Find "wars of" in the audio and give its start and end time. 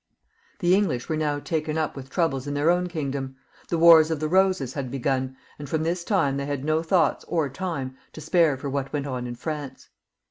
3.77-4.19